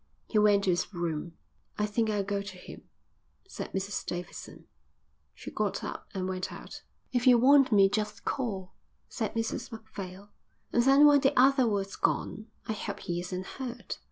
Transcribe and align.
He 0.27 0.39
went 0.39 0.63
to 0.63 0.71
his 0.71 0.91
room. 0.95 1.33
"I 1.77 1.85
think 1.85 2.09
I'll 2.09 2.23
go 2.23 2.41
to 2.41 2.57
him," 2.57 2.89
said 3.47 3.71
Mrs 3.71 4.03
Davidson. 4.03 4.65
She 5.35 5.51
got 5.51 5.83
up 5.83 6.07
and 6.15 6.27
went 6.27 6.51
out. 6.51 6.81
"If 7.13 7.27
you 7.27 7.37
want 7.37 7.71
me, 7.71 7.87
just 7.87 8.25
call," 8.25 8.73
said 9.09 9.35
Mrs 9.35 9.71
Macphail, 9.71 10.31
and 10.73 10.81
then 10.81 11.05
when 11.05 11.19
the 11.21 11.39
other 11.39 11.67
was 11.67 11.95
gone: 11.95 12.47
"I 12.65 12.73
hope 12.73 13.01
he 13.01 13.19
isn't 13.19 13.45
hurt." 13.45 13.99